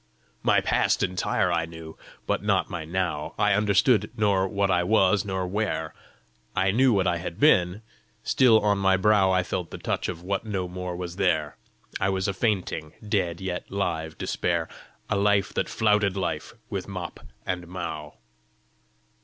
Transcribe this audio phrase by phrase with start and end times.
[0.41, 1.95] "My past entire I knew,
[2.25, 5.93] but not my now; I understood nor what I was, nor where;
[6.55, 7.83] I knew what I had been:
[8.23, 11.55] still on my brow I felt the touch of what no more was there!
[11.99, 14.67] I was a fainting, dead, yet live Despair;
[15.07, 18.15] A life that flouted life with mop and mow!